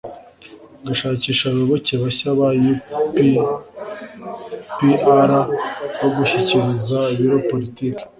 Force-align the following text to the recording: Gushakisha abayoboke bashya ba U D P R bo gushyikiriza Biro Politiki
Gushakisha 0.87 1.43
abayoboke 1.47 1.93
bashya 2.01 2.29
ba 2.39 2.47
U 2.71 2.75
D 3.13 3.15
P 4.77 4.79
R 5.29 5.31
bo 5.99 6.07
gushyikiriza 6.17 6.97
Biro 7.17 7.37
Politiki 7.49 8.01